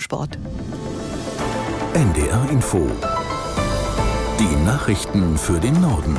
[0.00, 0.38] Sport.
[1.94, 2.86] NDR Info.
[4.38, 6.16] Die Nachrichten für den Norden.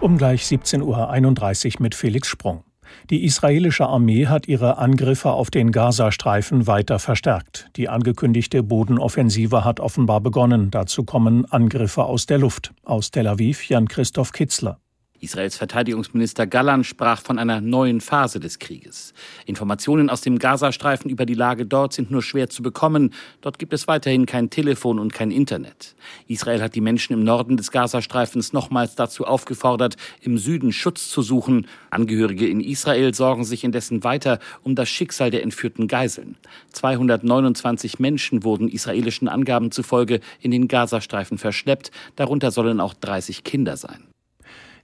[0.00, 2.64] Um gleich 17.31 Uhr mit Felix Sprung.
[3.10, 7.68] Die israelische Armee hat ihre Angriffe auf den Gazastreifen weiter verstärkt.
[7.76, 10.70] Die angekündigte Bodenoffensive hat offenbar begonnen.
[10.70, 12.72] Dazu kommen Angriffe aus der Luft.
[12.84, 14.80] Aus Tel Aviv Jan-Christoph Kitzler.
[15.20, 19.14] Israels Verteidigungsminister Galland sprach von einer neuen Phase des Krieges.
[19.46, 23.12] Informationen aus dem Gazastreifen über die Lage dort sind nur schwer zu bekommen.
[23.40, 25.94] Dort gibt es weiterhin kein Telefon und kein Internet.
[26.26, 31.22] Israel hat die Menschen im Norden des Gazastreifens nochmals dazu aufgefordert, im Süden Schutz zu
[31.22, 31.66] suchen.
[31.90, 36.36] Angehörige in Israel sorgen sich indessen weiter um das Schicksal der entführten Geiseln.
[36.72, 41.90] 229 Menschen wurden israelischen Angaben zufolge in den Gazastreifen verschleppt.
[42.16, 44.15] Darunter sollen auch 30 Kinder sein.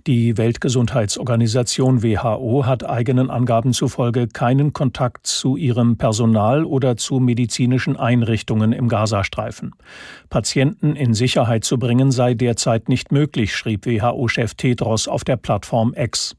[0.09, 7.97] Die Weltgesundheitsorganisation WHO hat eigenen Angaben zufolge keinen Kontakt zu ihrem Personal oder zu medizinischen
[7.97, 9.77] Einrichtungen im Gazastreifen.
[10.29, 15.95] Patienten in Sicherheit zu bringen sei derzeit nicht möglich, schrieb WHO-Chef Tedros auf der Plattform
[15.97, 16.35] X.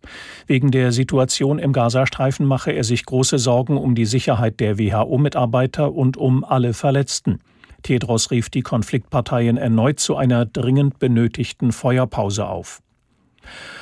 [0.46, 5.94] Wegen der Situation im Gazastreifen mache er sich große Sorgen um die Sicherheit der WHO-Mitarbeiter
[5.94, 7.40] und um alle Verletzten.
[7.82, 12.82] Tedros rief die Konfliktparteien erneut zu einer dringend benötigten Feuerpause auf.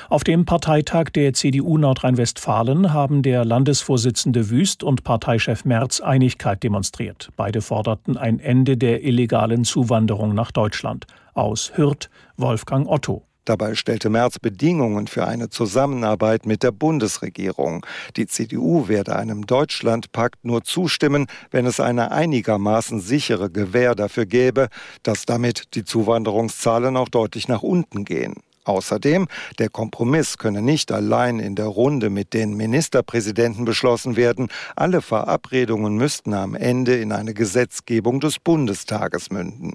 [0.09, 7.29] Auf dem Parteitag der CDU Nordrhein-Westfalen haben der Landesvorsitzende Wüst und Parteichef Merz Einigkeit demonstriert.
[7.37, 11.05] Beide forderten ein Ende der illegalen Zuwanderung nach Deutschland.
[11.33, 13.23] Aus Hürth Wolfgang Otto.
[13.45, 17.85] Dabei stellte Merz Bedingungen für eine Zusammenarbeit mit der Bundesregierung.
[18.15, 24.67] Die CDU werde einem Deutschlandpakt nur zustimmen, wenn es eine einigermaßen sichere Gewähr dafür gäbe,
[25.01, 28.35] dass damit die Zuwanderungszahlen auch deutlich nach unten gehen.
[28.63, 29.27] Außerdem,
[29.59, 35.95] der Kompromiss könne nicht allein in der Runde mit den Ministerpräsidenten beschlossen werden, alle Verabredungen
[35.95, 39.73] müssten am Ende in eine Gesetzgebung des Bundestages münden.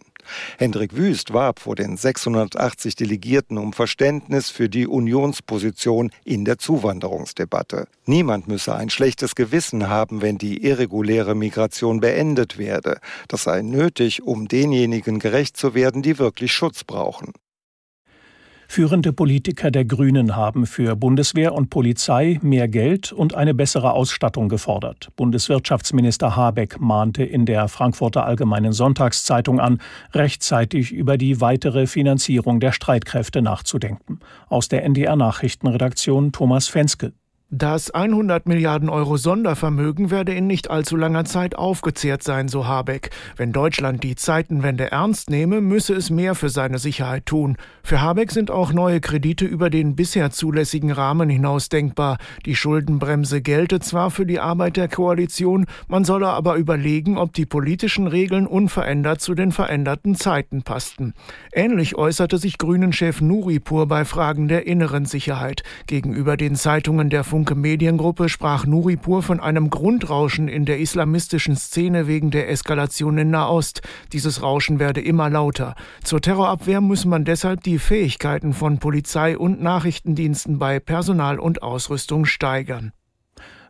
[0.59, 7.87] Hendrik Wüst warb vor den 680 Delegierten um Verständnis für die Unionsposition in der Zuwanderungsdebatte.
[8.07, 12.99] Niemand müsse ein schlechtes Gewissen haben, wenn die irreguläre Migration beendet werde.
[13.29, 17.33] Das sei nötig, um denjenigen gerecht zu werden, die wirklich Schutz brauchen.
[18.69, 24.49] Führende Politiker der Grünen haben für Bundeswehr und Polizei mehr Geld und eine bessere Ausstattung
[24.49, 25.11] gefordert.
[25.17, 29.81] Bundeswirtschaftsminister Habeck mahnte in der Frankfurter Allgemeinen Sonntagszeitung an,
[30.13, 34.21] rechtzeitig über die weitere Finanzierung der Streitkräfte nachzudenken.
[34.49, 37.13] Aus der NDR Nachrichtenredaktion Thomas Fenske.
[37.53, 43.11] Das 100 Milliarden Euro Sondervermögen werde in nicht allzu langer Zeit aufgezehrt sein, so Habeck.
[43.37, 47.57] Wenn Deutschland die Zeitenwende ernst nehme, müsse es mehr für seine Sicherheit tun.
[47.85, 52.19] Für Habeck sind auch neue Kredite über den bisher zulässigen Rahmen hinaus denkbar.
[52.47, 57.47] Die Schuldenbremse gelte zwar für die Arbeit der Koalition, man solle aber überlegen, ob die
[57.47, 61.15] politischen Regeln unverändert zu den veränderten Zeiten passten.
[61.53, 65.63] Ähnlich äußerte sich Grünen-Chef Nuripur bei Fragen der inneren Sicherheit.
[65.87, 72.07] Gegenüber den Zeitungen der Funke Mediengruppe sprach Nuripur von einem Grundrauschen in der islamistischen Szene
[72.07, 73.83] wegen der Eskalation in Nahost.
[74.15, 75.75] Dieses Rauschen werde immer lauter.
[76.03, 82.25] Zur Terrorabwehr muss man deshalb die Fähigkeiten von Polizei und Nachrichtendiensten bei Personal und Ausrüstung
[82.25, 82.95] steigern.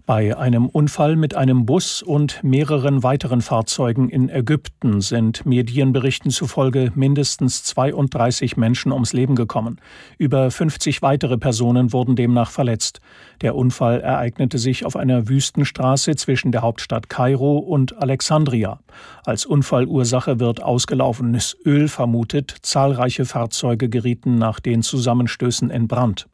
[0.07, 6.93] Bei einem Unfall mit einem Bus und mehreren weiteren Fahrzeugen in Ägypten sind Medienberichten zufolge
[6.95, 9.81] mindestens 32 Menschen ums Leben gekommen.
[10.17, 13.01] Über 50 weitere Personen wurden demnach verletzt.
[13.41, 18.79] Der Unfall ereignete sich auf einer Wüstenstraße zwischen der Hauptstadt Kairo und Alexandria.
[19.25, 22.55] Als Unfallursache wird ausgelaufenes Öl vermutet.
[22.63, 26.29] Zahlreiche Fahrzeuge gerieten nach den Zusammenstößen in Brand.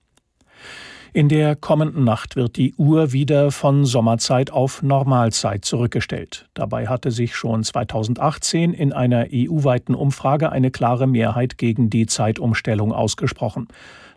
[1.14, 6.48] In der kommenden Nacht wird die Uhr wieder von Sommerzeit auf Normalzeit zurückgestellt.
[6.54, 12.94] Dabei hatte sich schon 2018 in einer EU-weiten Umfrage eine klare Mehrheit gegen die Zeitumstellung
[12.94, 13.68] ausgesprochen.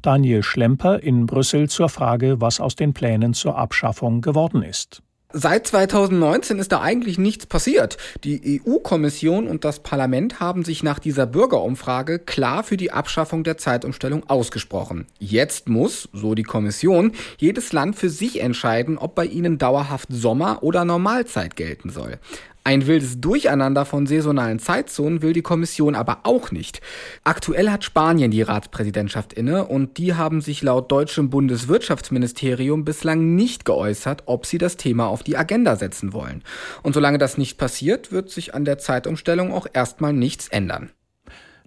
[0.04, 5.02] Daniel Schlemper in Brüssel zur Frage, was aus den Plänen zur Abschaffung geworden ist.
[5.38, 7.98] Seit 2019 ist da eigentlich nichts passiert.
[8.24, 13.58] Die EU-Kommission und das Parlament haben sich nach dieser Bürgerumfrage klar für die Abschaffung der
[13.58, 15.08] Zeitumstellung ausgesprochen.
[15.20, 20.64] Jetzt muss, so die Kommission, jedes Land für sich entscheiden, ob bei ihnen dauerhaft Sommer-
[20.64, 22.18] oder Normalzeit gelten soll.
[22.68, 26.82] Ein wildes Durcheinander von saisonalen Zeitzonen will die Kommission aber auch nicht.
[27.24, 33.66] Aktuell hat Spanien die Ratspräsidentschaft inne und die haben sich laut deutschem Bundeswirtschaftsministerium bislang nicht
[33.66, 36.44] geäußert, ob sie das Thema auf die Agenda setzen wollen.
[36.82, 40.90] Und solange das nicht passiert, wird sich an der Zeitumstellung auch erstmal nichts ändern.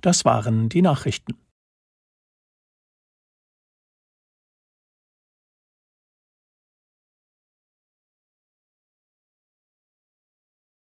[0.00, 1.36] Das waren die Nachrichten.